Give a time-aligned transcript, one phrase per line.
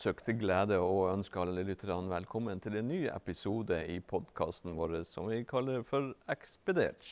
[0.00, 5.26] utsøkt glede å ønske alle lytterne velkommen til en ny episode i podkasten vår som
[5.28, 7.04] vi kaller for Ekspedert.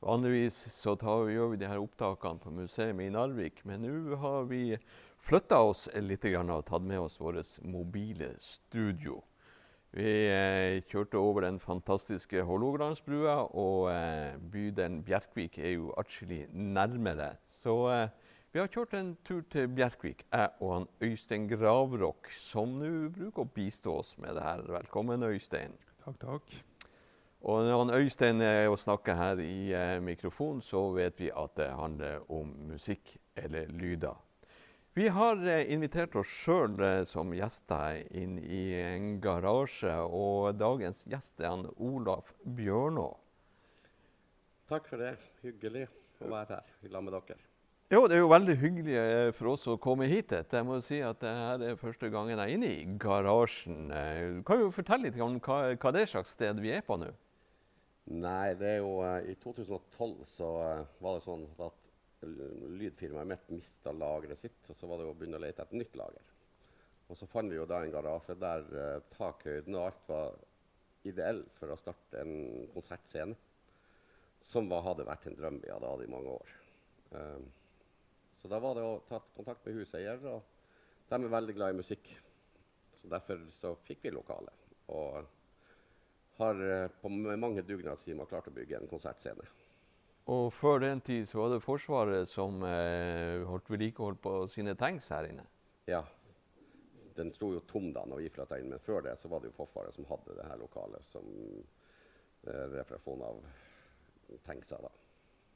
[0.00, 4.78] Vanligvis så gjør vi de her opptakene på museet i Narvik, men nå har vi
[5.26, 9.18] flytta oss litt grann og tatt med oss vårt mobile studio.
[9.96, 17.32] Vi eh, kjørte over den fantastiske Hålogalandsbrua, og eh, bydelen Bjerkvik er jo atskillig nærmere.
[17.62, 18.12] Så eh,
[18.52, 23.46] vi har kjørt en tur til Bjerkvik, jeg og han Øystein Gravrok, som nå bruker
[23.46, 24.62] å bistå oss med det her.
[24.76, 25.74] Velkommen, Øystein.
[26.04, 26.54] Takk, takk.
[27.46, 31.56] Og når han Øystein er og snakker her i eh, mikrofonen, så vet vi at
[31.58, 34.14] det handler om musikk eller lyder.
[34.96, 41.02] Vi har eh, invitert oss sjøl eh, som gjester inn i en garasje, og dagens
[41.04, 43.10] gjest er han Olaf Bjørnå.
[44.72, 45.12] Takk for det.
[45.44, 45.84] Hyggelig
[46.24, 47.36] å være her lag med dere.
[47.92, 50.32] Jo, det er jo veldig hyggelig eh, for oss å komme hit.
[50.32, 53.92] Jeg må si at det her er første gangen jeg er inne i garasjen.
[53.92, 56.96] Du kan jo fortelle litt om hva, hva det er slags sted vi er på
[57.04, 57.12] nå?
[58.16, 60.54] Nei, det er jo I 2012 så
[61.04, 61.82] var det sånn at
[62.22, 64.62] lydfirmaet mitt mista lageret sitt.
[64.70, 66.32] Og så var det å begynne å lete etter nytt lager.
[67.06, 70.38] Og så fant vi jo da en garasje der uh, takhøyden og alt var
[71.06, 73.36] ideell for å starte en konsertscene.
[74.46, 76.52] Som var, hadde vært en drøm vi hadde hatt i mange år.
[77.12, 77.46] Um,
[78.40, 80.42] så da var det å ta kontakt med huseier, og
[81.08, 82.10] de er veldig glad i musikk.
[83.00, 84.54] Så derfor så fikk vi lokale.
[84.94, 85.30] Og
[86.38, 89.46] har uh, på mange dugnadstimer klart å bygge en konsertscene.
[90.26, 95.08] Og før den tid så var det Forsvaret som eh, holdt vedlikehold på sine tanks
[95.14, 95.44] her inne.
[95.86, 96.02] Ja,
[97.16, 99.50] den sto jo tom da når vi flytta inn, men før det så var det
[99.50, 101.26] jo Forsvaret som hadde det her lokalet som
[102.46, 103.42] eh, reparasjon av
[104.46, 104.80] tanksa.
[104.82, 104.92] da.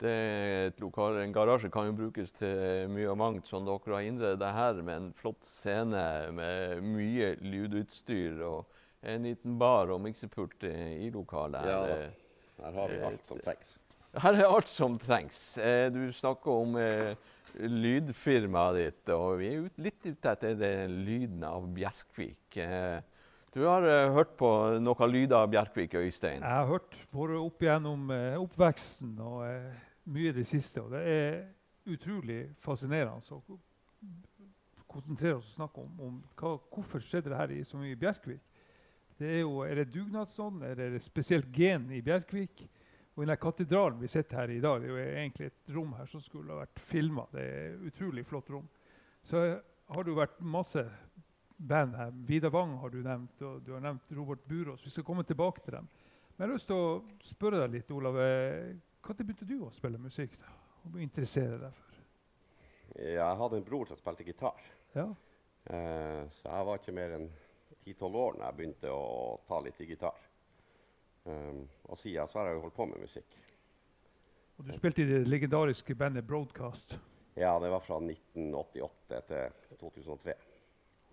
[0.00, 3.98] Det er et lokal, en garasje kan jo brukes til mye og mangt, som dere
[3.98, 9.92] har innredet det her med en flott scene med mye lydutstyr og en liten bar
[9.92, 11.69] og miksepult i, lokalet.
[11.69, 11.82] Ja.
[12.64, 13.76] Her har vi alt som trengs.
[14.19, 15.38] Her er alt som trengs.
[15.62, 17.12] Eh, du snakker om eh,
[17.62, 22.59] lydfirmaet ditt, og vi er litt ute etter den lyden av Bjerkvik.
[22.59, 22.99] Eh,
[23.54, 24.49] du har hørt på
[24.82, 26.43] noen lyder av Bjerkvik, Øystein?
[26.43, 29.43] Jeg har hørt både opp gjennom oppveksten og
[30.10, 30.82] mye i det siste.
[30.82, 31.41] Og det er
[31.91, 33.59] utrolig fascinerende å
[34.91, 37.99] konsentrere oss og snakke om, om hva, hvorfor skjedde det her i så mye i
[37.99, 38.43] Bjerkvik.
[39.19, 42.62] Det er, jo, er det dugnadsånd, er det spesielt gen i Bjerkvik?
[43.20, 45.91] Og den der katedralen vi sitter her i dag, det er jo egentlig et rom
[45.92, 47.26] her som skulle ha vært filma.
[47.28, 48.69] Det er et utrolig flott rom.
[49.28, 49.42] Så
[49.92, 50.84] har det jo vært masse
[51.58, 52.14] band her.
[52.31, 54.86] Vidar Wang har du nevnt, og du har nevnt Robert Burås.
[54.86, 55.91] Vi skal komme tilbake til dem.
[56.31, 58.16] Men jeg har lyst til å spørre deg litt, Olav.
[58.16, 60.41] Når begynte du å spille musikk?
[60.41, 60.56] da?
[60.88, 62.00] Og interessere deg for?
[63.04, 64.64] Jeg hadde en bror som spilte gitar,
[64.97, 65.10] Ja.
[65.69, 67.26] Uh, så jeg var ikke mer enn
[67.84, 70.29] 10-12 år da jeg begynte å ta litt i gitar.
[71.25, 73.38] Um, og siden så har jeg jo holdt på med musikk.
[74.60, 76.98] Og du spilte i det legendariske bandet Broadcast.
[77.36, 80.34] Ja, det var fra 1988 til 2003.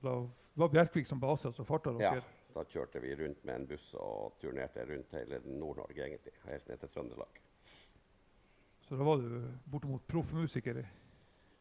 [0.04, 0.16] Da
[0.60, 2.20] var Bjerkvik som base, så farta dere?
[2.20, 6.34] Ja, da kjørte vi rundt med en buss og turnerte rundt hele Nord-Norge, egentlig.
[6.48, 7.42] Helt ned til Trøndelag.
[8.88, 10.82] Så da var du bortimot proffmusiker.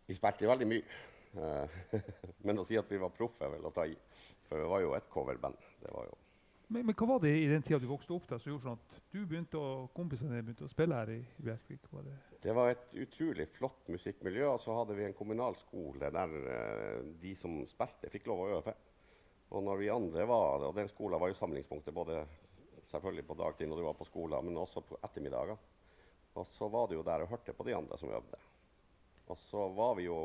[0.06, 1.00] Vi spilte veldig mye.
[1.36, 1.80] Eh,
[2.46, 3.96] Men å si at vi var proffe, er vel å ta i.
[4.46, 5.58] For vi var jo et coverband.
[5.82, 6.18] Det var jo
[6.66, 8.80] Men, men hva var det i den tida du vokste opp da, som gjorde sånn
[8.80, 11.86] at du begynte å, kompisene dine begynte å spille her i, i Bjerkvik?
[11.92, 16.10] Var det Det var et utrolig flott musikkmiljø, og så hadde vi en kommunal skole
[16.10, 18.74] der eh, de som spilte, fikk lov å øve.
[19.54, 22.24] Og når vi andre var Og den skolen var jo samlingspunktet både
[22.90, 25.58] selvfølgelig på dagtid når du var på skolen, men også på ettermiddager.
[26.36, 28.40] Og så var du jo der og hørte på de andre som øvde.
[29.30, 30.18] Og så var vi jo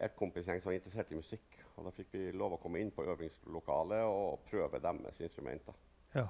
[0.00, 1.56] et kompisgjeng som var interessert i musikk.
[1.76, 5.76] Og da fikk vi lov å komme inn på øvingslokalet og prøve deres instrumenter.
[6.14, 6.28] Ja.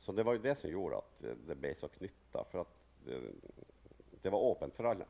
[0.00, 2.44] Så det var jo det som gjorde at det ble så knytta.
[2.50, 3.20] For at det,
[4.22, 5.06] det var åpent for alle.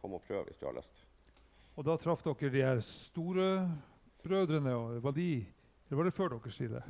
[0.00, 1.04] Kom og prøv hvis du har lyst.
[1.74, 3.48] Og da traff dere de her store
[4.22, 5.44] brødrene, og var de
[5.86, 6.70] Eller var det før deres tid?
[6.70, 6.84] det?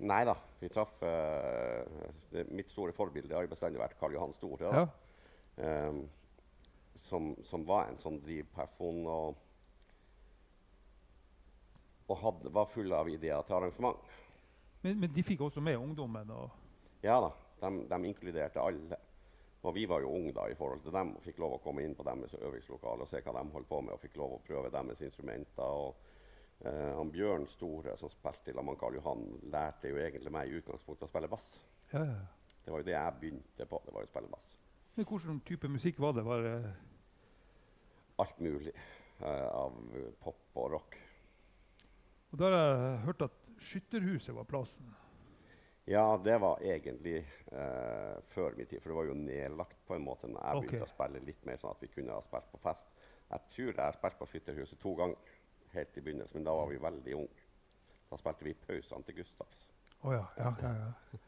[0.00, 4.72] Nei da, vi traff uh, Mitt store forbilde har jo bestandig vært Karl Johan Store.
[4.72, 4.86] Ja.
[5.60, 6.04] Ehm,
[6.94, 9.38] som, som var en sånn drivperson og,
[12.08, 14.00] og hadde, var full av ideer til arrangement.
[14.82, 16.32] Men, men de fikk også med ungdommen?
[17.04, 17.30] Ja da,
[17.62, 18.98] de, de inkluderte alle.
[19.60, 21.84] Og vi var jo unge da i forhold til dem og fikk lov å komme
[21.84, 24.44] inn på deres øvingslokale og se hva de holdt på med, og fikk lov å
[24.46, 25.74] prøve deres instrumenter.
[25.84, 25.98] Og
[26.60, 29.22] Eh, han Bjørn Store, som spilte i La Karl Johan,
[29.52, 31.54] lærte jo egentlig meg i utgangspunktet å spille bass.
[31.92, 32.18] Ja, ja.
[32.60, 33.80] Det var jo det jeg begynte på.
[33.86, 34.50] det var å spille bass.
[34.96, 36.24] Men Hvilken type musikk var det?
[36.26, 36.54] Var det
[38.20, 38.72] Alt mulig
[39.20, 39.76] eh, av
[40.20, 40.96] pop og rock.
[42.32, 44.90] og da har jeg hørt at Skytterhuset var plassen.
[45.88, 47.16] Ja, det var egentlig
[47.52, 50.86] eh, før min tid, for det var jo nedlagt på en måte når jeg begynte
[50.86, 52.92] å spille litt mer sånn at vi kunne ha spilt på fest.
[53.30, 55.34] Jeg tror jeg har spilt på Skytterhuset to ganger
[55.74, 57.48] helt i begynnelsen, men da var vi veldig unge.
[58.10, 59.66] Da spilte vi pausene til Gustavs.
[60.02, 61.18] Oh, ja, ja, ja, ja.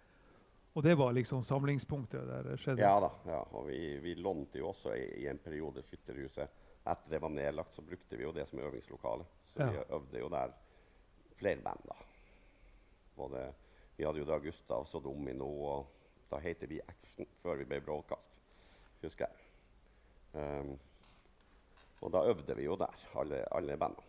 [0.73, 2.81] Og det var liksom samlingspunktet der det skjedde?
[2.81, 6.61] Ja da, ja, og vi, vi lånte jo også i, i en periode Skytterhuset.
[6.83, 9.27] Etter det var nedlagt, så brukte vi jo det som øvingslokale.
[9.53, 10.55] Så vi øvde jo der
[11.37, 11.99] flere band, da.
[13.17, 13.45] Både,
[13.97, 15.87] vi hadde jo da Gustav og Domino, og
[16.31, 18.41] da heter vi Action før vi ble Broadcast,
[19.03, 19.49] husker jeg.
[20.33, 20.73] Um,
[22.01, 24.09] og da øvde vi jo der, alle, alle bandene.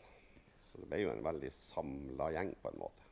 [0.72, 3.03] Så det ble jo en veldig samla gjeng, på en måte.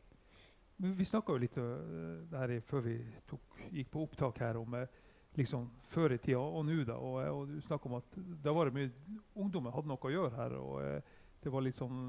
[0.81, 2.97] Vi snakka jo litt øh, der i, før vi
[3.29, 4.99] tok, gikk på opptak her om eh,
[5.37, 6.83] liksom før i tida og nå.
[6.87, 10.09] da, og, eh, og Du snakka om at da var det mye ungdommen hadde noe
[10.09, 10.57] å gjøre her.
[10.57, 11.03] og
[11.41, 12.01] det var litt sånn,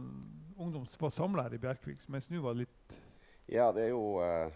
[0.60, 2.96] Ungdom var samla her i Bjerkvik, mens nå var det litt
[3.52, 4.52] Ja, det er jo eh,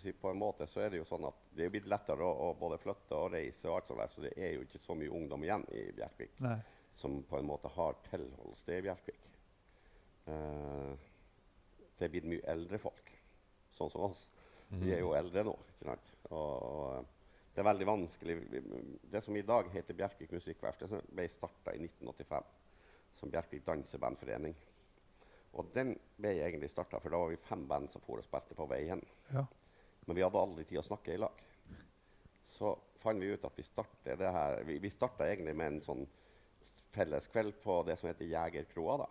[0.00, 2.48] si, På en måte så er det jo sånn at det er blitt lettere å,
[2.48, 4.96] å både flytte og reise, og alt sånt der, så det er jo ikke så
[4.98, 6.56] mye ungdom igjen i Bjerkvik Nei.
[7.00, 9.28] som på en måte har tilholdssted i Bjerkvik.
[10.32, 11.10] Eh,
[11.98, 13.03] det er blitt mye eldre folk,
[13.78, 14.26] sånn som oss.
[14.80, 15.54] Vi er jo eldre nå.
[15.74, 16.12] ikke sant?
[16.30, 17.04] Og,
[17.54, 18.36] det er veldig vanskelig.
[19.12, 22.48] Det som i dag heter Bjerkvik Musikkverft, ble starta i 1985
[23.20, 24.56] som Bjerkvik Dansebandforening.
[25.54, 28.56] Og den ble egentlig starta, for da var vi fem band som for og spilte
[28.58, 29.02] på veien.
[29.30, 29.44] Ja.
[30.04, 31.44] Men vi hadde aldri tid å snakke i lag.
[32.56, 35.80] Så fant vi ut at vi startet det her Vi, vi starta egentlig med en
[35.82, 36.04] sånn
[36.94, 38.98] felles kveld på det som heter Jegerkroa.
[39.04, 39.08] da.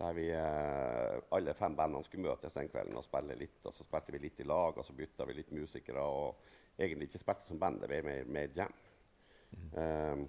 [0.00, 3.60] Der vi eh, alle fem bandene skulle møtes den kvelden og spille litt.
[3.68, 6.04] Og så spilte vi litt i lag, og så bytta vi litt musikere.
[6.04, 8.76] Og egentlig ikke spilte som band, det ble mer, mer jam.
[9.74, 10.22] Um,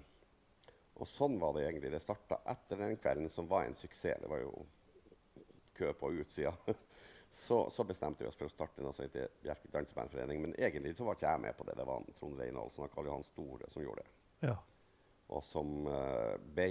[1.00, 2.42] og sånn var det egentlig det starta.
[2.52, 4.52] Etter den kvelden, som var en suksess, det var jo
[5.78, 6.52] kø på utsida,
[7.44, 10.44] så, så bestemte vi oss for å starte noe som heter Bjerke Dansebandforening.
[10.44, 11.78] Men egentlig så var ikke jeg med på det.
[11.80, 14.14] Det var Trond Reinholdsen og Karl Johan Store som gjorde det.
[14.50, 14.58] ja.
[15.32, 16.68] Og som uh, ble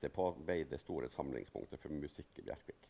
[0.00, 2.86] Etterpå ble det store samlingspunktet for musikk i Bjerkvik.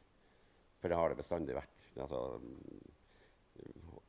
[0.78, 1.80] For det har det bestandig vært.
[1.98, 2.84] Altså, mm,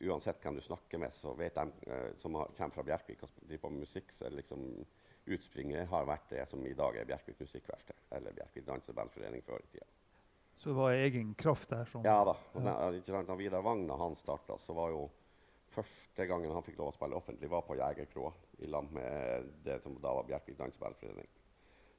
[0.06, 3.40] uansett hvem du snakker med, så vet de eh, som har, kommer fra Bjerkvik og
[3.40, 4.68] driver på med musikk, så liksom
[5.34, 8.06] utspringet har vært det som i dag er Bjerkvik Musikkverksted.
[8.20, 9.90] Eller Bjerkvik Dansebandforening før i tida.
[10.62, 11.90] Så det var egen kraft der.
[11.90, 12.38] Som, Ja da.
[12.54, 12.62] Ja.
[12.70, 15.08] den, ikke sant, når Vidar Wagner han starta, så var jo
[15.74, 19.82] første gangen han fikk lov å spille offentlig, var på Jegerkroa i lag med det
[19.82, 21.41] som da var Bjerkvik Dansebandforening.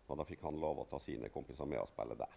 [0.09, 2.33] Og da fikk han lov å ta sine kompiser med og spille der.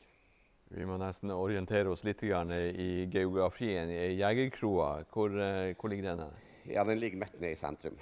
[0.75, 3.89] Vi må nesten orientere oss litt i geografien.
[3.89, 6.31] i Jegerkroa, hvor, eh, hvor ligger den?
[6.65, 7.97] Ja, den ligger midt nede i sentrum.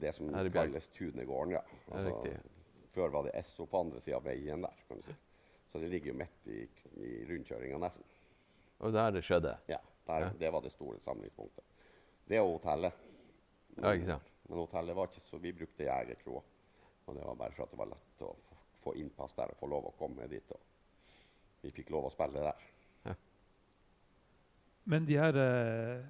[0.00, 1.60] Det som kalles Tunegården, ja.
[1.92, 2.38] Altså, Ja,
[2.92, 5.14] før var det Esso på andre sida av veien der, kan du si.
[5.72, 6.68] Så det ligger jo midt i,
[7.00, 8.04] i rundkjøringa nesten.
[8.80, 9.56] Og der det skjedde.
[9.68, 10.30] Ja, der, Ja.
[10.38, 11.64] Det var det store samlingspunktet.
[12.28, 12.92] Det og hotellet.
[13.78, 14.32] Ja, ikke sant?
[14.48, 16.42] Men hotellet var ikke så Vi brukte Jegerkroa.
[17.06, 18.34] Og det var bare for at det var lett å
[18.82, 20.52] få, innpass der og få lov å komme dit.
[20.52, 22.68] Og vi fikk lov å spille der.
[24.84, 26.00] Men de her eh,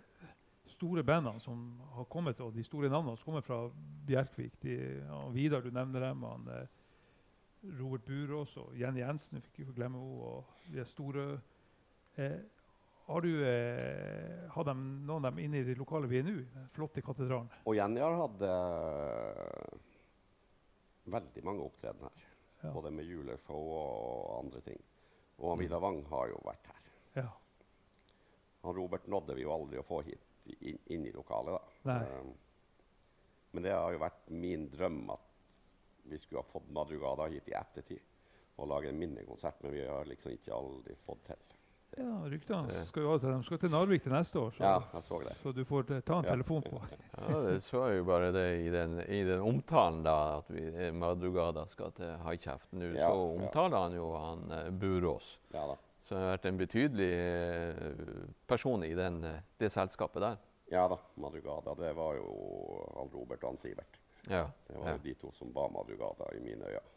[0.72, 1.64] store bandene som
[1.96, 3.66] har kommet, og de store navnene som kommer fra
[4.08, 6.24] Bjerkvik de, ja, Vidar, du nevner dem.
[6.24, 6.80] Han, eh,
[7.78, 10.32] Robert Burås og Jenny Jensen, fikk ikke glemme henne.
[10.32, 11.26] Og de er store.
[12.16, 12.40] Eh,
[13.12, 16.36] har du eh, hatt noen av dem inne i det lokale vi er nå?
[16.54, 17.50] Den flotte katedralen.
[17.66, 19.80] Og Jenny har hatt eh,
[21.12, 22.31] veldig mange opptredener her.
[22.62, 22.70] Ja.
[22.72, 24.82] Både med juleshow og andre ting.
[25.42, 26.90] Og Vidar Wang har jo vært her.
[27.16, 27.28] Ja.
[28.62, 31.58] Han Robert nådde vi jo aldri å få hit inn, inn i lokalet.
[31.82, 31.96] da.
[32.20, 32.32] Um,
[33.52, 35.28] men det har jo vært min drøm at
[36.08, 38.08] vi skulle ha fått Madrugada hit i ettertid
[38.56, 41.42] og lage en minnekonsert, men vi har liksom ikke aldri fått til.
[41.96, 45.02] Ja, ryktene skal jo til De skal til Narvik til neste år, så, Ja, jeg
[45.04, 45.34] så det.
[45.42, 46.30] så du får ta en Ja.
[46.30, 46.80] telefon på.
[47.28, 50.66] Ja, det så jeg jo bare det i den, i den omtalen, da, at vi,
[50.74, 52.72] eh, Madrugada skal til Haikjeft.
[52.72, 53.46] Nå Ja, så ja.
[53.46, 55.38] omtaler han jo han uh, Burås.
[55.52, 55.76] Ja da.
[56.02, 60.36] Så han har vært en betydelig uh, person i den, uh, det selskapet der.
[60.72, 61.74] Ja da, Madrugada.
[61.74, 63.98] Det var jo han Robert og han Sivert.
[64.28, 64.46] Ja.
[64.66, 64.96] Det var ja.
[64.96, 66.88] jo de to som var Madrugada i mine øyne.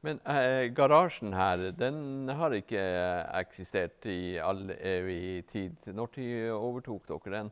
[0.00, 5.90] Men eh, garasjen her, den har ikke eh, eksistert i all evig tid.
[5.92, 7.50] Når tid overtok dere den?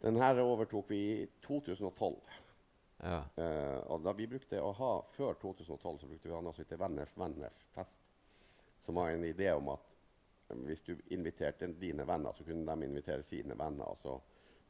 [0.00, 2.14] Den her overtok vi i 2012.
[3.02, 3.22] Ja.
[3.34, 6.54] Eh, og da vi brukte å ha, Før 2012 så brukte vi å ha noe
[6.54, 8.00] som heter Vennef Vennef fest.
[8.84, 9.90] som var en idé om at
[10.50, 13.88] eh, hvis du inviterte dine venner, så kunne de invitere sine venner.
[13.88, 14.20] og så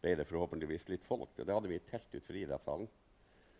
[0.01, 1.37] ble det forhåpentligvis litt folk.
[1.37, 2.89] Det hadde vi i telt for idrettshallen.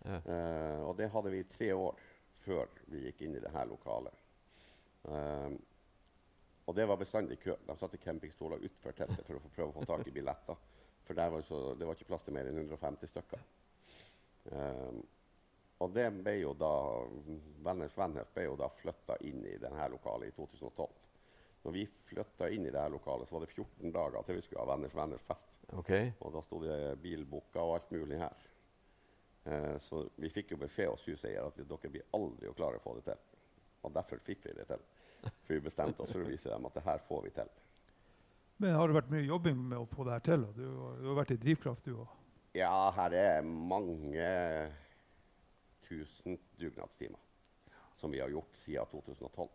[0.05, 0.17] Ja.
[0.17, 1.99] Eh, og det hadde vi i tre år
[2.45, 4.17] før vi gikk inn i det her lokalet.
[5.03, 5.57] Um,
[6.69, 7.57] og det var bestandig kø.
[7.67, 10.59] De satte campingstoler utenfor teltet for å få prøve å få tak i billetter.
[11.07, 13.47] For der var så, det var ikke plass til mer enn 150 stykker.
[14.55, 15.01] Um,
[15.81, 16.73] og det ble jo da
[17.65, 20.91] Venners Vennhet ble jo da flytta inn i dette lokalet i 2012.
[21.65, 24.63] Når vi flytta inn i dette lokalet, så var det 14 dager til vi skulle
[24.63, 25.49] ha Venners Venners fest.
[25.77, 25.93] OK.
[26.21, 28.47] Og da sto det bilbooka og alt mulig her.
[29.45, 32.81] Eh, så vi fikk jo beskjed hos huseier at vi, dere blir aldri å klare
[32.81, 33.23] å få det til.
[33.87, 34.83] Og derfor fikk vi det til.
[35.23, 37.51] For vi bestemte oss for å vise dem at det her får vi til.
[38.61, 40.45] Men har det vært mye jobbing med å få det her til?
[40.57, 40.67] Du,
[41.01, 42.17] du har vært i drivkraft, du òg.
[42.57, 44.29] Ja, her er mange
[45.87, 47.21] tusen dugnadstimer
[48.01, 49.49] som vi har gjort siden 2012.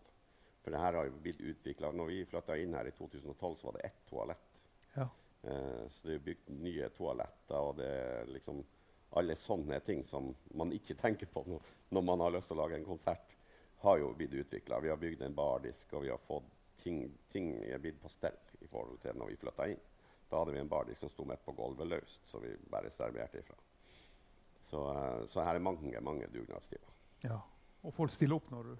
[0.64, 3.68] For det her har jo blitt utvikla Når vi flytta inn her i 2012, så
[3.68, 4.48] var det ett toalett.
[4.96, 5.06] Ja.
[5.44, 8.64] Eh, så det er bygd nye toaletter, og det er liksom
[9.12, 12.64] alle sånne ting som man ikke tenker på når, når man har lyst til å
[12.64, 13.36] lage en konsert,
[13.86, 14.80] har jo blitt utvikla.
[14.82, 16.48] Vi har bygd en bardisk, og vi har fått
[16.84, 19.80] ting, ting er blitt på stell i forhold til når vi flytta inn.
[20.30, 23.40] Da hadde vi en bardisk som sto midt på gulvet løst, så vi bare serverte
[23.44, 23.56] ifra.
[24.66, 26.96] Så, eh, så her er mange, mange dugnadstimer.
[27.24, 27.42] ja.
[27.86, 28.78] Og folk stiller opp når du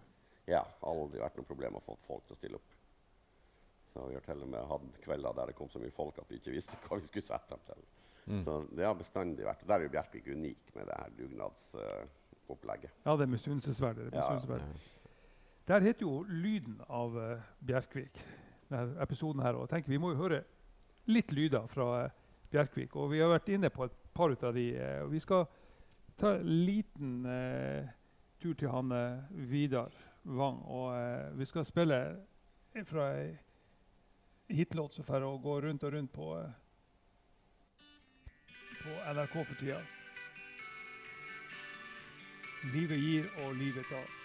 [0.50, 2.72] Ja, aldri vært noe problem å få folk til å stille opp.
[3.94, 6.30] Så vi har til og med hatt kvelder der det kom så mye folk at
[6.30, 7.84] vi ikke visste hva vi skulle sette dem til.
[8.26, 8.44] Mm.
[8.44, 12.92] Så det har bestandig vært Der er jo Bjerkvik unik med det her dugnadsopplegget.
[13.06, 14.06] Ja, det er misunnelsesverdig.
[14.06, 14.40] det Ja,
[15.68, 15.80] Der.
[15.80, 18.26] Heter jo 'Lyden av uh, Bjerkvik',
[18.70, 19.54] denne episoden her.
[19.54, 20.44] Og tenk, Vi må jo høre
[21.06, 22.10] litt lyder fra uh,
[22.52, 22.96] Bjerkvik.
[22.96, 24.76] Og vi har vært inne på et par ut av de.
[24.76, 25.46] eh, og vi skal
[26.18, 27.26] ta en liten
[28.40, 28.94] tur til han
[29.30, 29.92] Vidar
[30.24, 30.62] Wang.
[30.66, 32.18] Og vi skal spille
[32.86, 33.38] fra ei
[34.48, 36.52] hitlåt som får gå rundt og rundt på,
[38.86, 39.80] på NRK for tida.
[42.74, 44.25] Livet gir, og livet tar.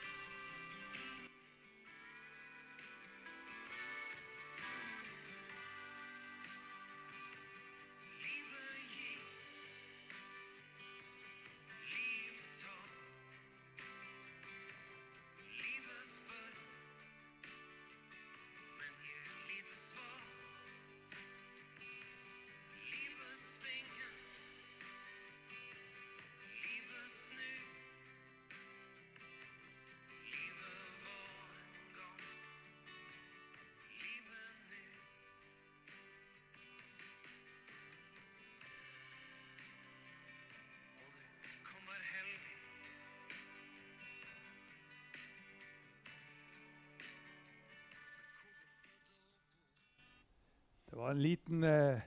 [51.11, 52.03] En liten eh,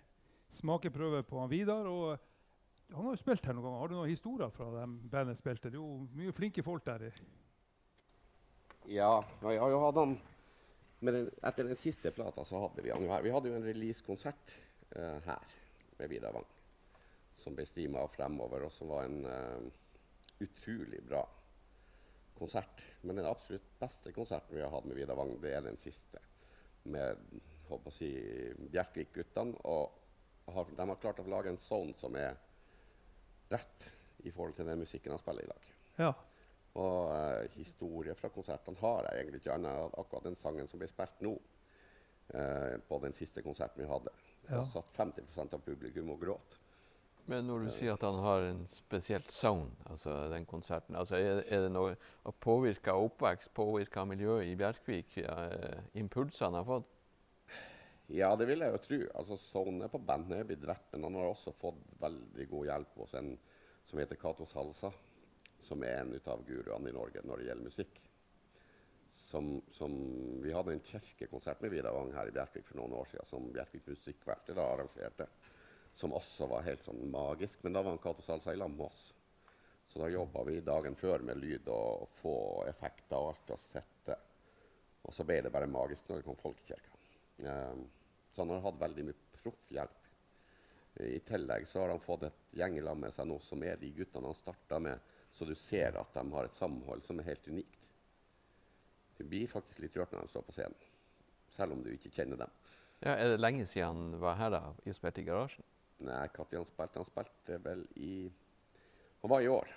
[0.54, 1.88] smakeprøve på han Vidar.
[1.90, 2.28] og eh,
[2.94, 3.80] Han har jo spilt her noen ganger.
[3.82, 5.72] Har du noen historier fra dem bandet spilte?
[5.72, 7.10] Det er jo mye flinke folk der.
[8.92, 10.18] Ja, jeg har jo hatt han
[11.04, 13.24] den, etter den siste plata så hadde vi han jo her.
[13.26, 14.54] Vi hadde jo en releasekonsert
[14.96, 15.56] uh, her
[16.00, 16.48] med Vidar Wang.
[17.44, 21.24] Som ble stima fremover, og som var en uh, utrolig bra
[22.38, 22.86] konsert.
[23.02, 26.24] Men den absolutt beste konserten vi har hatt med Vidar Wang, det er den siste.
[26.84, 27.20] Med
[27.74, 28.10] håper å si,
[28.74, 29.60] Bjerkvik-guttene.
[29.70, 32.36] Og har, de har klart å lage en sound som er
[33.54, 33.90] rett
[34.24, 35.72] i forhold til den musikken han spiller i dag.
[36.00, 36.12] Ja.
[36.80, 40.82] Og uh, historie fra konsertene har jeg egentlig ikke annet enn akkurat den sangen som
[40.82, 41.36] ble spilt nå.
[42.34, 44.14] uh, på den siste konserten vi hadde.
[44.48, 44.64] Da Ja.
[44.64, 46.60] satt 50% av publikum og gråt.
[47.26, 51.44] Men når du sier at han har en spesielt sound, altså den konserten, altså er,
[51.48, 56.90] er det noe påvirka påvirke oppvekst, påvirka miljøet i Bjerkvik, eh, impulsene han har fått?
[58.12, 59.00] Ja, det vil jeg jo tro.
[59.20, 63.14] Altså, Sone på bandet blitt drept, men han har også fått veldig god hjelp hos
[63.20, 63.36] en
[63.88, 64.92] som heter Cato Salsa,
[65.64, 68.02] som er en av guruene i Norge når det gjelder musikk.
[69.14, 69.94] Som, som
[70.44, 73.50] Vi hadde en kirkekonsert med Vidar Wang her i Bjerkvik for noen år siden, som
[73.56, 75.28] Bjerkvik Musikkverksted arrangerte.
[75.98, 77.64] Som også var helt sånn magisk.
[77.64, 79.08] Men da var han Cato Salsa i lag med oss.
[79.90, 82.38] Så da jobba vi dagen før med lyd og, og få
[82.70, 84.18] effekter og alt og sette.
[85.04, 86.93] Og så ble det bare magisk når det kom folk i kirka.
[87.38, 87.86] Um,
[88.34, 90.00] så han har hatt veldig mye proffhjelp.
[91.02, 93.90] I tillegg så har han fått et gjeng i med seg nå som er de
[93.98, 95.00] guttene han starta med,
[95.34, 97.80] så du ser at de har et samhold som er helt unikt.
[99.18, 100.86] Du blir faktisk litt rørt når de står på scenen,
[101.54, 102.54] selv om du ikke kjenner dem.
[103.04, 105.66] Ja, er det lenge siden han var her da, og spilte i garasjen?
[106.04, 108.14] Nei, når han spilte Han spilte vel i
[109.22, 109.70] Han var i år,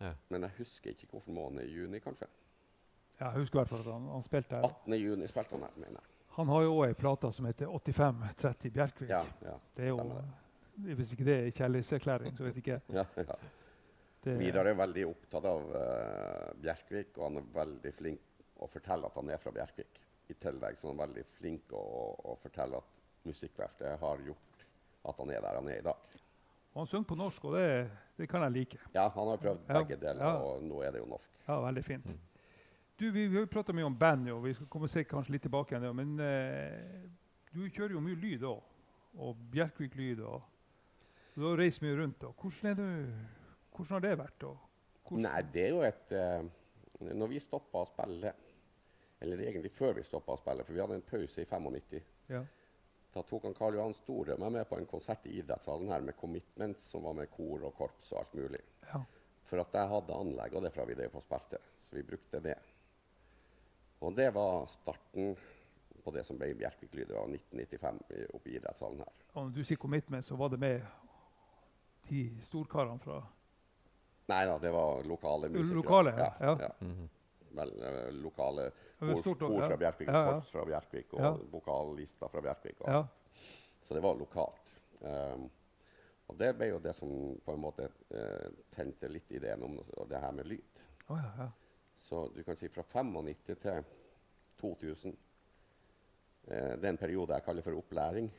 [0.00, 0.12] Ja.
[0.28, 1.64] men jeg husker ikke hvilken måned.
[1.72, 2.26] Juni, kanskje?
[3.18, 4.66] Ja, jeg husker i hvert fall at han, han spilte her.
[4.68, 4.92] 18.
[5.00, 6.15] juni spilte han her, mener jeg.
[6.36, 9.08] Han har jo òg ei plate som heter 8530 Bjerkvik.
[9.10, 10.22] Ja, ja, Det er jo,
[10.98, 12.82] Hvis ikke det er kjærlighetserklæring, så vet ikke jeg.
[12.92, 13.36] ja, ja.
[14.26, 19.06] Det, Vidar er veldig opptatt av uh, Bjerkvik, og han er veldig flink å fortelle
[19.06, 20.00] at han er fra Bjerkvik.
[20.26, 21.82] I tillegg så er han veldig flink å,
[22.32, 22.92] å fortelle at
[23.26, 24.64] Musikkverftet har gjort
[25.06, 26.16] at han er der han er i dag.
[26.74, 27.68] Og han synger på norsk, og det,
[28.18, 28.80] det kan jeg like.
[28.92, 31.38] Ja, han har prøvd begge deler, og nå er det jo norsk.
[31.46, 32.10] Ja, veldig fint.
[32.98, 35.44] Du, Vi, vi har prata mye om band, og vi skal komme se kanskje litt
[35.44, 35.96] tilbake igjen.
[35.98, 37.02] Men eh,
[37.52, 38.62] du kjører jo mye lyd òg.
[39.20, 40.22] Og Bjerkvik-lyd.
[40.24, 42.24] og Du har reist mye rundt.
[42.24, 43.12] og Hvordan, er du,
[43.76, 44.46] hvordan har det vært?
[45.16, 46.48] Nei, det er jo et eh,
[47.12, 48.32] Når vi stoppa å spille,
[49.20, 52.00] eller egentlig før vi stoppa å spille, for vi hadde en pause i 95
[52.32, 52.40] Ja.
[53.16, 56.16] Da tok han Karl Johan Store meg med på en konsert i idrettshallen her med
[56.20, 58.60] Commitments, som var med kor og korps og alt mulig.
[58.90, 59.00] Ja.
[59.48, 61.60] For at jeg hadde anlegg, og det fra vi drev på og spilte.
[61.86, 62.56] Så vi brukte det.
[64.00, 65.36] Og det var starten
[66.04, 67.08] på det som ble Bjerkvik Lyd.
[67.08, 68.00] Det var 1995
[68.36, 69.12] oppe i idrettssalen her.
[69.34, 70.84] Og når du sier commitment, så var det med
[72.10, 73.22] de storkarene fra
[74.26, 75.76] Nei da, det var lokale musikere.
[75.78, 76.32] Lokale, ja.
[76.40, 76.56] Ja.
[76.60, 76.70] ja.
[76.80, 77.08] Mhm.
[77.56, 78.64] Vel, eh, lokale
[78.98, 80.32] kor, kor fra Bjerkvik, Ja, ja.
[80.32, 81.30] korps fra Bjerkvik og Ja.
[81.52, 82.80] vokallister fra Bjerkvik.
[82.80, 82.96] Og Ja.
[82.98, 83.06] alt.
[83.82, 84.74] Så det var lokalt.
[85.00, 85.50] Um,
[86.28, 87.08] og det ble jo det som
[87.46, 89.76] på en måte uh, tente litt ideen om
[90.08, 90.82] det her med lyd.
[91.08, 91.48] Oh, ja, ja.
[92.06, 93.86] Så du kan si fra 95 til
[94.60, 95.16] 2000
[96.48, 98.30] eh, Det er en periode jeg kaller for opplæring.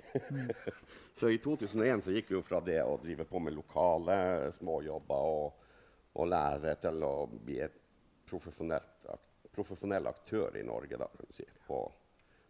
[1.20, 5.32] så i 2001 så gikk vi jo fra det å drive på med lokale småjobber
[5.34, 5.68] og,
[6.16, 9.24] og lære til å bli en ak
[9.58, 11.80] profesjonell aktør i Norge da, kan du si, på,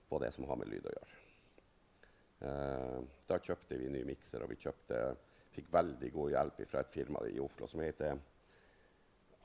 [0.10, 1.20] på det som har med lyd å gjøre.
[2.46, 2.98] Eh,
[3.30, 5.04] da kjøpte vi ny mikser, og vi kjøpte,
[5.56, 8.20] fikk veldig god hjelp fra et firma i Oslo som heter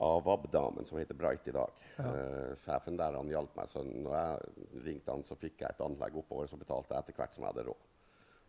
[0.02, 1.82] Avab-damen, som heter Bright i dag.
[1.96, 2.10] Ja.
[2.10, 5.82] Uh, sjefen der han hjalp meg, så når jeg ringte han, så fikk jeg et
[5.84, 7.88] anlegg oppover, så betalte jeg etter hvert som jeg hadde råd.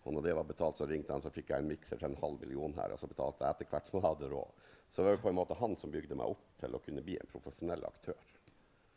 [0.04, 2.20] Og når det var betalt, så ringte han, så fikk jeg en mikser til en
[2.20, 4.66] halv million her, og så betalte jeg etter hvert som jeg hadde råd.
[4.94, 7.16] Så det var på en måte han som bygde meg opp til å kunne bli
[7.18, 8.20] en profesjonell aktør.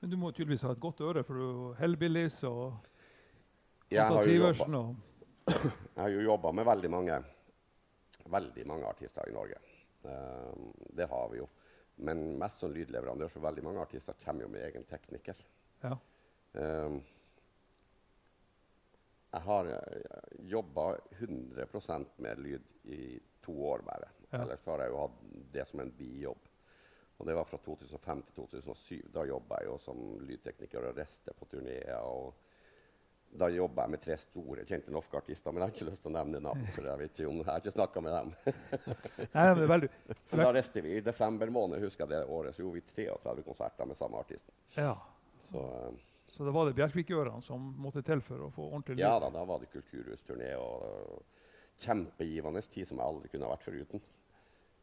[0.00, 2.74] Men du må tydeligvis ha et godt øre, for du Hellbillies og
[3.92, 4.96] Anton Sivertsen og
[5.46, 7.20] Jeg har jo jobba med veldig mange,
[8.34, 9.62] veldig mange artister i Norge.
[10.10, 11.48] Ehm, det har vi jo.
[11.96, 15.38] Men mest som lydleverandør, for veldig mange artister kommer jo med egen tekniker.
[15.82, 15.94] Ja.
[16.52, 16.98] Um,
[19.32, 21.66] jeg har uh, jobba 100
[22.24, 23.00] med lyd i
[23.44, 24.10] to år bare.
[24.30, 24.42] Ja.
[24.42, 25.18] Ellers har jeg jo hatt
[25.54, 26.52] det som en bijobb.
[27.16, 29.12] Og det var fra 2005 til 2007.
[29.14, 31.96] Da jobba jeg jo som lydtekniker og reiste på turneer.
[32.04, 32.34] og
[33.36, 36.10] da jobba jeg med tre store kjente norske artister, men jeg har ikke lyst til
[36.10, 36.66] å nevne navn.
[36.74, 38.32] for Jeg vet ikke om, jeg har ikke snakka med dem.
[39.36, 40.42] Nei, men vel, vel.
[40.42, 40.96] da reiste vi.
[40.96, 44.52] I desember måned husker jeg det året, så gjorde vi 33 konserter med samme artist.
[44.76, 44.94] ja.
[45.46, 49.04] Så eh, Så da var det Bjerkvik-ørene som måtte til for å få ordentlig lyd?
[49.04, 51.44] ja da, da var det kulturhusturné og uh,
[51.84, 54.02] kjempegivende tid som jeg aldri kunne ha vært foruten.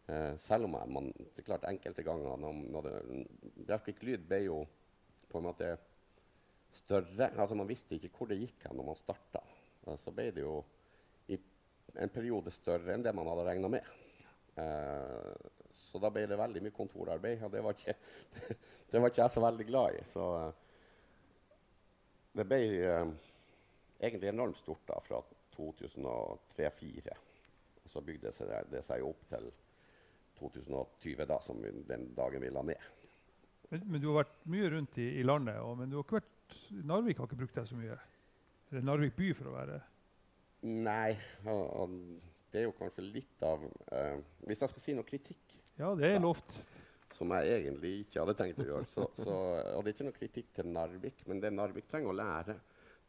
[0.07, 3.25] Uh, selv om jeg, man, det er klart enkelte ganger når, når det,
[3.67, 4.61] Bjerkvik Lyd ble jo
[5.33, 5.73] på en måte
[6.77, 7.31] større.
[7.37, 9.43] Altså Man visste ikke hvor det gikk hen når man starta.
[9.99, 10.61] Så ble det jo
[11.31, 11.37] i
[11.99, 13.89] en periode større enn det man hadde regna med.
[14.55, 15.33] Eh,
[15.73, 17.95] så da ble det veldig mye kontorarbeid, og det var ikke,
[18.91, 20.03] det var ikke jeg så veldig glad i.
[20.09, 20.63] Så eh,
[22.39, 23.11] det ble eh,
[23.99, 25.21] egentlig enormt stort da, fra
[25.57, 27.19] 2003-2004.
[27.83, 29.51] Og så bygde det seg, det seg opp til
[30.39, 32.91] 2020, da, som den dagen vi la ned.
[33.69, 36.19] Men, men du har vært mye rundt i, i landet, og, men du har ikke
[36.19, 36.32] vært,
[36.83, 37.97] Narvik har ikke brukt det så mye?
[38.71, 39.79] Eller Narvik by, for å være
[40.63, 41.15] Nei,
[41.51, 41.97] og,
[42.53, 46.13] det er jo kanskje litt av uh, Hvis jeg skal si noe kritikk, Ja, det
[46.13, 46.53] er lovt.
[47.13, 49.39] som jeg egentlig ikke hadde tenkt å gjøre så, så,
[49.75, 52.55] Og det er ikke noe kritikk til Narvik, men det Narvik trenger å lære,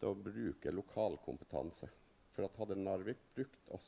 [0.01, 1.89] det er å bruke lokal kompetanse.
[2.35, 3.87] For hadde Narvik brukt oss,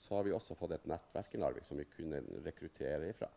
[0.00, 3.28] så har vi også fått et nettverk i Narvik som vi kunne rekruttere ifra.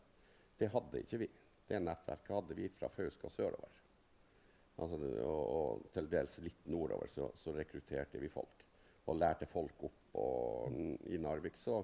[0.60, 1.30] Det hadde ikke vi.
[1.68, 3.83] Det nettverket hadde vi fra Fauske og sørover.
[4.82, 8.64] Altså, og, og til dels litt nordover så, så rekrutterte vi folk.
[9.06, 10.00] Og lærte folk opp.
[10.18, 10.78] Og
[11.12, 11.82] i Narvik så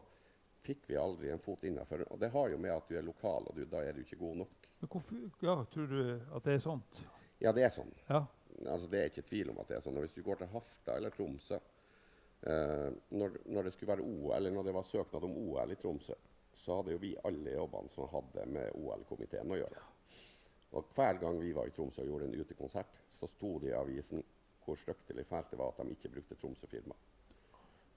[0.66, 2.06] fikk vi aldri en fot innafor.
[2.10, 4.20] Og det har jo med at du er lokal, og du, da er du ikke
[4.20, 4.70] god nok.
[4.80, 6.02] Men hvorfor, ja, tror du
[6.38, 7.02] at det er sånt?
[7.40, 7.92] Ja, det er sånn.
[8.10, 8.24] Ja.
[8.66, 10.00] Altså, det er ikke tvil om at det er sånn.
[10.00, 14.34] Og hvis du går til Hafta eller Tromsø eh, når, når det skulle være OL,
[14.36, 16.18] eller når det var søknad om OL i Tromsø,
[16.60, 19.86] så hadde jo vi alle jobbene som hadde med OL-komiteen å gjøre.
[20.78, 23.78] Og hver gang vi var i Tromsø og gjorde en utekonsert, så sto det i
[23.78, 24.22] avisen
[24.66, 26.98] hvor stygt eller fælt det var at de ikke brukte Tromsø-firma.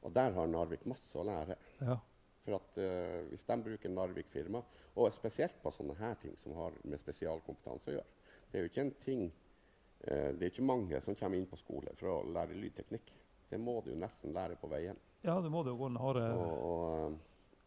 [0.02, 1.58] Og der har Narvik masse å lære.
[1.80, 1.98] ja.
[2.42, 4.62] For at uh, Hvis de bruker Narvik-firma,
[4.98, 8.70] og spesielt på sånne her ting som har med spesialkompetanse å gjøre, Det er jo
[8.70, 12.16] ikke en ting uh, Det er ikke mange som kommer inn på skole for å
[12.35, 13.12] lære lydteknikk.
[13.50, 14.98] Det må du jo nesten lære på veien.
[15.22, 17.18] Ja, det må du jo gå den harde Og, og,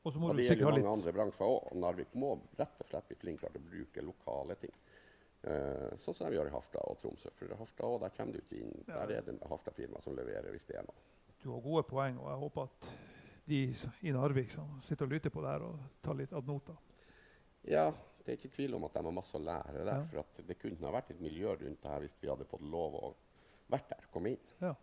[0.03, 1.71] Og det gjelder litt mange andre bransjer òg.
[1.79, 4.73] Narvik må rett og slett bli flinkere til å bruke lokale ting.
[5.45, 7.29] Eh, sånn som de gjør i Harstad og Tromsø.
[7.37, 8.71] For i Harstad også, der kommer du ikke inn.
[8.87, 9.03] Ja.
[9.03, 11.03] Der er det Harstad-firma som leverer hvis det er noe.
[11.43, 12.87] Du har gode poeng, og jeg håper at
[13.45, 13.59] de
[14.09, 16.73] i Narvik som sitter og lytter på det her, og tar litt ad nota.
[17.69, 17.91] Ja,
[18.25, 20.07] det er ikke tvil om at de har masse å lære der.
[20.17, 20.23] Ja.
[20.33, 22.97] For det kunne ha vært et miljø rundt det her hvis vi hadde fått lov
[22.97, 23.11] å
[23.69, 24.49] vært der, komme inn.
[24.63, 24.73] Ja.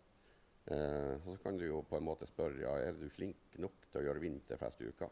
[0.71, 3.89] Eh, og så kan du jo på en måte spørre ja, er du flink nok
[3.91, 5.11] til å gjøre vinterfest i uka.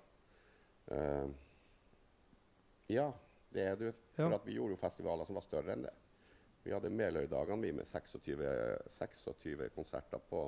[0.94, 1.26] Eh,
[2.94, 3.08] ja,
[3.54, 3.88] det er du.
[4.16, 5.94] For at vi gjorde jo festivaler som var større enn det.
[6.62, 8.50] Vi hadde Meløydagene vi med 26,
[8.98, 10.42] 26 konserter på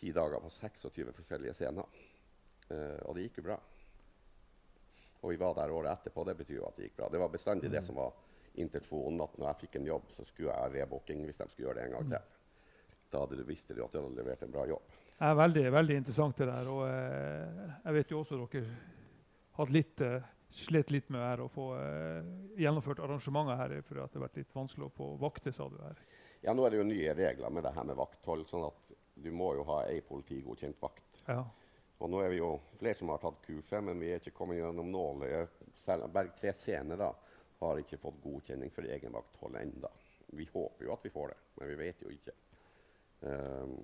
[0.00, 2.00] ti dager på 26 forskjellige scener.
[2.70, 3.58] Uh, og det gikk jo bra.
[5.20, 6.24] Og vi var der året etterpå.
[6.26, 7.08] Det betyr jo at det gikk bra.
[7.12, 8.14] Det var bestandig det som var
[8.58, 11.68] intensjonen, at når jeg fikk en jobb, så skulle jeg ha rebooking hvis de skulle
[11.68, 12.38] gjøre det en gang til.
[13.10, 14.96] Da hadde du visst du at du hadde levert en bra jobb.
[15.20, 16.68] Det er veldig, veldig interessant det der.
[16.72, 18.76] Og eh, jeg vet jo også dere
[19.58, 22.26] hadde litt, eh, slet litt med her å få eh,
[22.60, 25.78] gjennomført arrangementer her, for at det har vært litt vanskelig å få vakter, sa du
[25.82, 26.02] her.
[26.42, 29.30] Ja, nå er det jo nye regler med det her med vakthold, sånn at du
[29.36, 31.22] må jo ha ei politigodkjent vakt.
[31.26, 31.42] Ja.
[32.00, 34.56] Og nå er vi jo flere som har tatt kurset, men vi er ikke kommet
[34.56, 35.58] gjennom nåløyet.
[36.12, 37.10] Berg 3 Scene da,
[37.60, 39.90] har ikke fått godkjenning for egen vakthold enda.
[40.32, 42.36] Vi håper jo at vi får det, men vi vet jo ikke.
[43.20, 43.74] Um,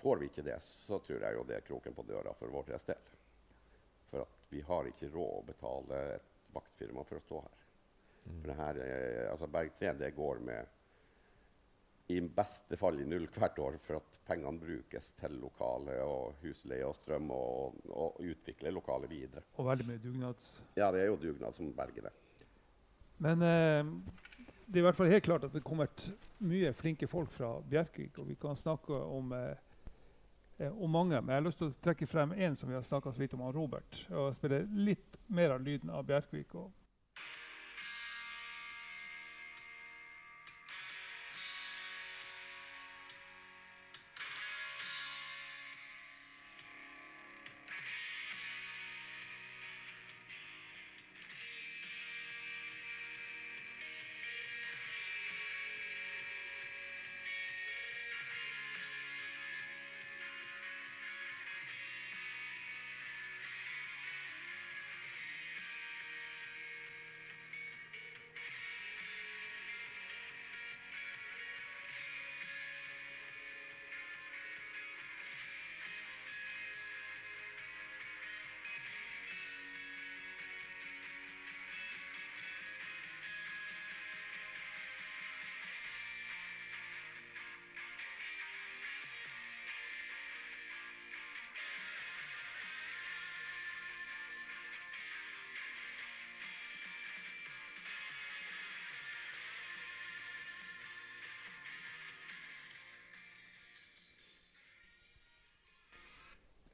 [0.00, 2.70] får vi ikke det, så tror jeg jo det er kroken på døra for vår
[2.72, 3.04] del.
[4.48, 7.64] Vi har ikke råd å betale et vaktfirma for å stå her.
[8.28, 10.74] For det her er, altså Berg 3 det går med
[12.08, 16.86] i beste fall i null hvert år, for at pengene brukes til lokale og husleie
[16.88, 19.44] og strøm og, og utvikle lokalet videre.
[19.60, 20.46] Og veldig mye dugnads...
[20.78, 22.14] Ja, det er jo dugnad som berger det.
[23.20, 23.92] Men eh,
[24.64, 25.92] det er i hvert fall helt klart at det kommer
[26.48, 29.67] mye flinke folk fra Bjerkvik, og vi kan snakke om, eh,
[30.58, 31.20] eh, om mange.
[31.20, 33.34] Men jeg har lyst til å trekke frem én som vi har snakka så vidt
[33.36, 34.02] om, han Robert.
[34.10, 36.54] Og spille litt mer av lyden av Bjerkvik.
[36.58, 36.70] Og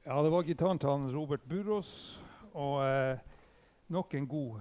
[0.07, 1.91] Ja, det var gitaren til han Robert Burås.
[2.53, 3.17] Og eh,
[3.89, 4.59] nok en god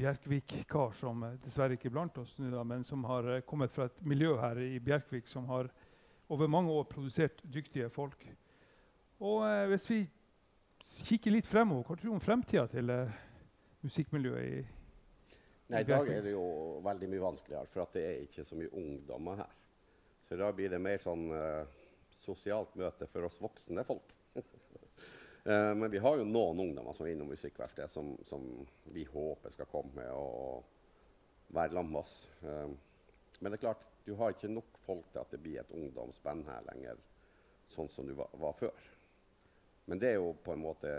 [0.00, 3.74] Bjerkvik-kar som eh, dessverre ikke er blant oss nå, da, men som har eh, kommet
[3.74, 5.68] fra et miljø her i Bjerkvik som har
[6.32, 8.24] over mange år produsert dyktige folk.
[9.20, 9.98] Og eh, hvis vi
[11.10, 13.18] kikker litt fremover, hva tror du om fremtida til eh,
[13.84, 14.62] musikkmiljøet i
[15.68, 16.46] Nei, I dag er det jo
[16.80, 19.52] veldig mye vanskeligere, for det er ikke så mye ungdommer her.
[20.24, 21.68] Så da blir det mer sånn uh,
[22.24, 24.16] sosialt møte for oss voksne folk.
[25.44, 28.44] Eh, men vi har jo noen ungdommer som er innom Musikkverkstedet, som, som
[28.94, 30.64] vi håper skal komme og
[31.54, 32.16] være sammen med oss.
[32.42, 32.68] Eh,
[33.38, 36.46] men det er klart, du har ikke nok folk til at det blir et ungdomsband
[36.48, 37.00] her lenger,
[37.74, 38.88] sånn som du var, var før.
[39.88, 40.90] Men det er jo på en måte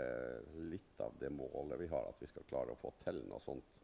[0.66, 3.76] litt av det målet vi har, at vi skal klare å få til noe sånt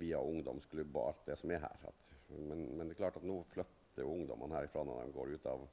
[0.00, 1.82] via ungdomsklubb og alt det som er her.
[1.88, 5.50] At, men, men det er klart at nå flytter ungdommene herifra når de går ut
[5.52, 5.66] av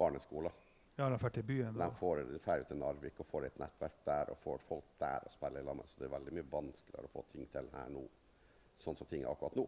[0.00, 0.56] barneskolen.
[0.96, 1.74] Ja, de drar til byen.
[1.76, 5.32] De får drar til Narvik og får et nettverk der og får folk der å
[5.34, 5.88] spille sammen.
[5.90, 8.04] Så det er veldig mye vanskeligere å få ting til her nå,
[8.80, 9.66] sånn som ting er akkurat nå.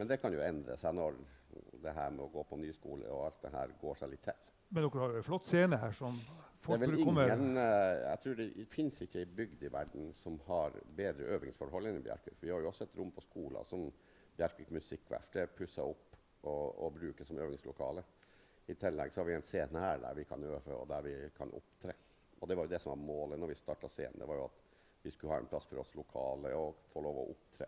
[0.00, 1.18] Men det kan jo endre seg når
[1.82, 4.22] det her med å gå på ny skole og alt det her går seg litt
[4.24, 4.46] til.
[4.70, 6.20] Men dere har jo en flott scene her som
[6.62, 10.38] folk burde komme ingen, eh, jeg tror det finnes ikke ei bygd i verden som
[10.46, 12.38] har bedre øvingsforhold enn i Bjerkvik.
[12.40, 13.88] Vi har jo også et rom på skolen som
[14.38, 18.06] Bjerkvik Musikkverksted pusser opp og, og bruker som øvingslokale.
[18.70, 21.14] I tillegg så har vi en scene her der vi kan øve og der vi
[21.36, 21.94] kan opptre.
[22.40, 24.18] Og det var jo det som var målet når vi starta scenen.
[24.20, 24.60] Det var jo at
[25.02, 27.66] vi skulle ha en plass for oss lokale og få lov å opptre.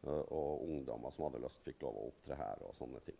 [0.00, 3.18] Og, og ungdommer som hadde lyst, fikk lov å opptre her og sånne ting.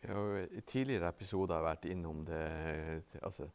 [0.00, 2.44] Ja, har i tidligere episoder vært innom det
[3.20, 3.50] altså,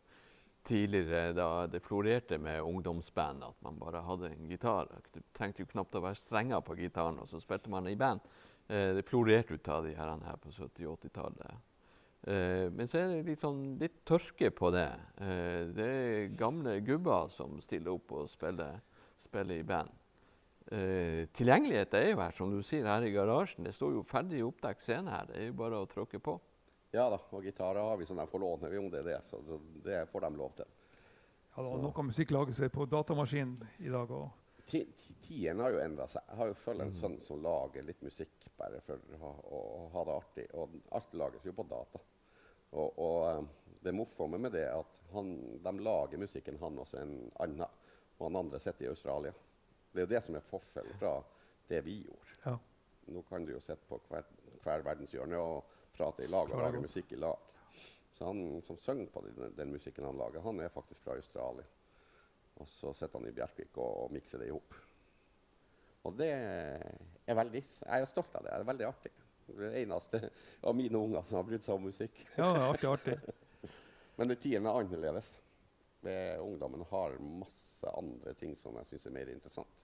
[0.67, 4.91] tidligere da det florerte med ungdomsband, at man bare hadde en gitar.
[5.13, 8.21] Du trengte jo knapt å være strenger på gitaren, og så spilte man i band.
[8.67, 11.73] Eh, det florerte ut av de her, her på 70- og 80-tallet.
[12.25, 14.87] Eh, men så er det litt, sånn, litt tørke på det.
[15.21, 18.79] Eh, det er gamle gubber som stiller opp og spiller,
[19.21, 19.93] spiller i band.
[20.65, 23.67] Uh, tilgjengelighet er jo her, som du sier, her i garasjen.
[23.67, 25.27] Det står jo ferdig oppdekt scene her.
[25.29, 26.33] Det er jo bare å tråkke på.
[26.95, 29.19] Ja da, og gitarer har vi som de får låne om det er det.
[29.27, 30.71] Så, så det får de lov til.
[31.51, 33.53] Ja, da, noe musikk lages vel på datamaskin
[33.85, 34.25] i dag òg.
[34.65, 36.25] Tiden har jo endra seg.
[36.31, 36.99] Jeg har jo selv en mm.
[37.03, 40.45] sønn som lager litt musikk bare for å, å, å ha det artig.
[40.55, 42.01] Og alt lages jo på data.
[42.75, 43.41] Og, og eh,
[43.85, 47.81] det morsomme med det er at han, de lager musikken, han også en annen.
[48.17, 49.33] Og han andre sitter i Australia.
[49.91, 51.17] Det er jo det som er forskjellen fra
[51.69, 52.39] det vi gjorde.
[52.45, 52.55] Ja.
[53.15, 54.25] Nå kan du jo sitte på hver,
[54.63, 57.51] hver verdenshjørne og prate i lag og lage musikk i lag.
[58.15, 61.65] Så han som synger på den, den, musikken han lager, han er faktisk fra Australia.
[62.55, 64.75] Og så sitter han i Bjerkvik og, og mikser det i hop.
[66.07, 66.31] Og det
[67.25, 68.51] er veldig Jeg er stolt av det.
[68.51, 69.13] Det er veldig artig.
[69.45, 70.21] Det er det eneste
[70.65, 72.21] av mine unger som har brydd seg om musikk.
[72.37, 73.17] Ja, artig, artig.
[74.17, 75.31] Men det tiden er annerledes.
[76.05, 79.81] Det, ungdommen har masse andre ting som jeg syns er mer interessant.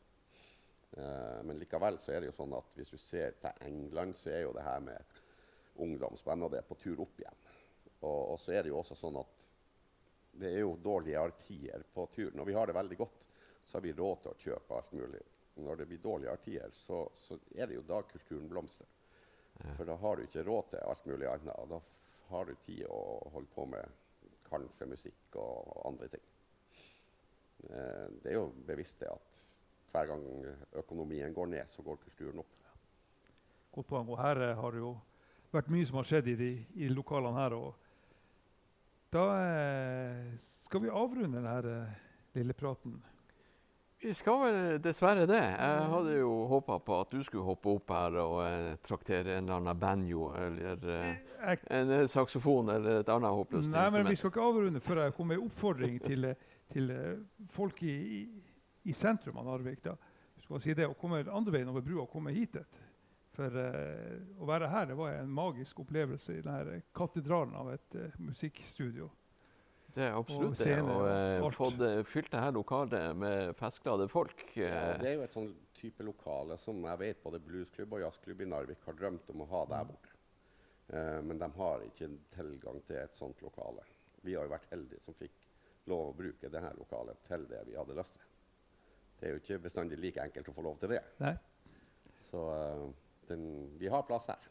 [0.91, 4.34] Uh, men likevel så er det jo sånn at hvis du ser til England, så
[4.34, 5.19] er jo det her med
[5.82, 7.38] ungdomsband og det er på tur opp igjen.
[8.01, 9.38] Og, og, så er det jo også sånn at
[10.41, 12.32] det er jo dårligere tider på tur.
[12.36, 13.23] Når vi har det veldig godt,
[13.67, 15.23] så har vi råd til å kjøpe alt mulig.
[15.56, 18.88] Når det blir dårligere tider, så, så er det jo da kulturen blomstrer.
[19.60, 19.74] Ja.
[19.78, 21.52] For da har du ikke råd til alt mulig annet.
[21.60, 21.82] Og da
[22.32, 23.02] har du tid å
[23.34, 24.00] holde på med
[24.48, 26.26] kanskje musikk og, og andre ting.
[27.68, 29.46] Eh, det er jo bevisst det at
[29.92, 30.26] hver gang
[30.80, 32.60] økonomien går ned, så går kulturen opp.
[33.76, 34.10] Godt poeng.
[34.12, 34.96] Og her eh, har det jo
[35.52, 36.52] vært mye som har skjedd i de,
[36.84, 37.56] i lokalene her.
[37.56, 37.72] Og
[39.12, 40.34] da eh,
[40.68, 41.96] skal vi avrunde denne eh,
[42.40, 43.00] lille praten.
[44.02, 45.40] Vi skal vel dessverre det.
[45.40, 49.46] Jeg hadde jo håpa på at du skulle hoppe opp her og eh, traktere en
[49.46, 54.18] eller annen banjo eller eh, en eh, saksofon eller et annet håpløst Nei, men vi
[54.18, 56.90] skal ikke avrunde før jeg kommer med en oppfordring til, eh, til
[57.54, 57.96] folk i,
[58.90, 59.84] i sentrum av Narvik.
[59.86, 59.94] da,
[60.42, 62.58] skal si det, Å komme andre veien over brua og komme hit.
[63.38, 68.02] For eh, å være her det var en magisk opplevelse i denne katedralen av et
[68.18, 69.12] musikkstudio.
[69.95, 70.77] Det er absolutt det.
[70.82, 74.43] Og uh, fått fylt det her lokalet med festglade folk.
[74.56, 78.43] Ja, det er jo et sånn type lokale som jeg vet både bluesklubb og jazzklubb
[78.45, 80.17] i Narvik har drømt om å ha der borte.
[81.23, 83.86] men de har ikke tilgang til et sånt lokale.
[84.21, 85.47] Vi har jo vært heldige som fikk
[85.89, 88.27] lov å bruke dette lokalet til det vi hadde lyst til.
[89.19, 91.01] Det er jo ikke bestandig like enkelt å få lov til det.
[91.21, 91.36] Nei.
[92.30, 92.88] Så uh,
[93.30, 93.45] den,
[93.77, 94.51] vi har plass her.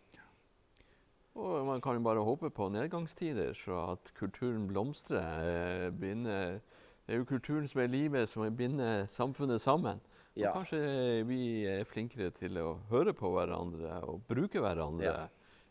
[1.35, 5.45] Og man kan jo bare håpe på nedgangstider, så at kulturen blomstrer.
[5.87, 6.59] Eh, binder,
[7.07, 10.01] det er jo kulturen som er livet, som binder samfunnet sammen.
[10.37, 10.51] Ja.
[10.51, 15.07] Og kanskje vi er flinkere til å høre på hverandre og bruke hverandre.
[15.07, 15.29] Ja.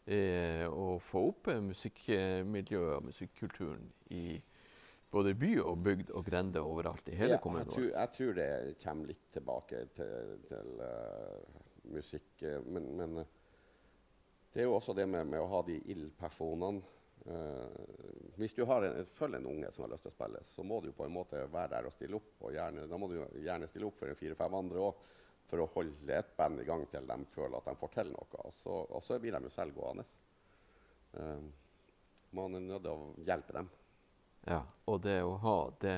[0.09, 4.39] Eh, og få opp musikkmiljøet og musikkulturen i
[5.11, 7.67] både by og bygd og grende overalt i hele ja, kommunen.
[7.67, 11.61] Jeg tror, jeg tror, det kommer litt tilbake til, til uh,
[11.93, 12.29] musikk.
[12.41, 13.35] Eh, men, men, eh,
[14.53, 16.81] det er jo også det med, med å ha de ildpersonene.
[17.29, 20.65] Uh, hvis du har en, følger en unge som har lyst til å spille, så
[20.65, 22.31] må du på en måte være der og stille opp.
[22.41, 25.01] Og gjerne, da må du gjerne stille opp for en fire-fem andre òg,
[25.49, 28.29] for å holde et band i gang til de føler at de får til noe.
[28.45, 30.07] Og så, og så blir de jo selv gående.
[31.17, 31.43] Uh,
[32.37, 33.69] man er nødt til å hjelpe dem.
[34.47, 35.95] Ja, og det å ha det,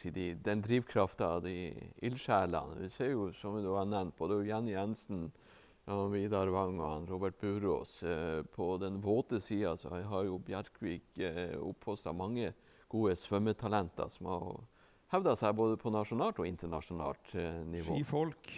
[0.00, 1.54] si, de, den drivkrafta, de
[2.06, 5.28] ildsjelene Vi ser jo, som du har nevnt, både Jenny Jensen,
[5.90, 8.02] og Vidar Wang og Robert Burås.
[8.02, 12.52] Eh, på den våte sida har jo Bjerkvik eh, oppfostra mange
[12.90, 14.46] gode svømmetalenter som har
[15.14, 17.96] hevda seg både på nasjonalt og internasjonalt eh, nivå.
[17.96, 18.52] Skifolk.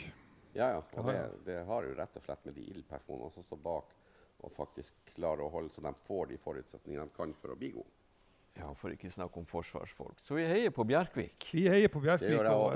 [0.53, 0.83] Ja, ja.
[1.01, 3.97] Og det, det, har jo rett og slett med de ildpersonene som står bak,
[4.43, 7.73] og faktisk klarer å holde så de får de forutsetningene de kan for å bli
[7.79, 8.02] gode.
[8.53, 10.19] Ja, For ikke snakke om forsvarsfolk.
[10.21, 11.47] Så vi heier på Bjerkvik.
[11.55, 12.37] Vi heier på Bjerkvik.
[12.53, 12.75] Og,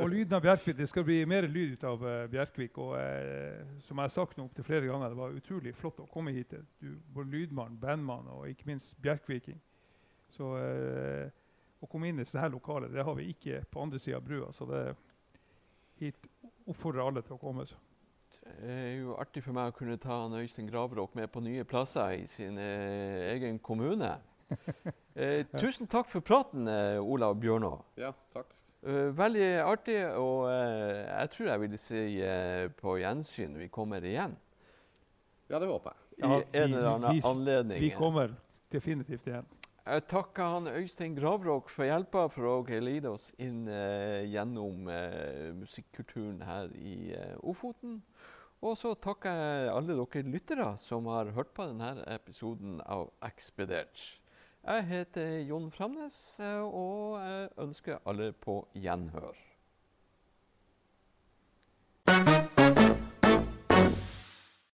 [0.00, 2.78] og, lyden av Bjerkvik, Det skal bli mer lyd ut av uh, Bjerkvik.
[2.80, 6.08] og eh, Som jeg har sagt nå opptil flere ganger, det var utrolig flott å
[6.08, 6.56] komme hit.
[6.80, 9.60] Du, både lydmann, bandmann og ikke minst bjerkviking.
[10.32, 11.28] Så eh,
[11.82, 14.50] å komme inn i dette lokalet, det har vi ikke på andre sida av brua.
[14.56, 14.82] Så det
[16.00, 16.28] hit
[16.64, 17.68] oppfordrer alle til å komme.
[17.68, 17.76] Så.
[18.40, 22.22] Det er jo artig for meg å kunne ta Øystein Gravråk med på nye plasser
[22.22, 24.14] i sin egen kommune.
[25.12, 27.74] Eh, tusen takk for praten, eh, Olav Bjørnå.
[28.00, 28.48] Ja, takk.
[28.82, 33.58] Uh, veldig artig, og uh, jeg tror jeg vil si uh, på gjensyn.
[33.60, 34.32] Vi kommer igjen.
[35.52, 35.98] Ja, det håper jeg.
[36.16, 37.80] I Ja, en eller annen vi- anledning.
[37.84, 38.32] Vi kommer
[38.72, 39.46] definitivt igjen.
[39.84, 45.52] Jeg takker han Øystein Gravråk for hjelpa for å lede oss inn eh, gjennom eh,
[45.58, 48.00] musikkulturen her i eh, Ofoten.
[48.62, 53.98] Og så takker jeg alle dere lyttere som har hørt på denne episoden av Ekspedert.
[54.62, 59.34] Jeg heter Jon Framnes, eh, og jeg ønsker alle på gjenhør.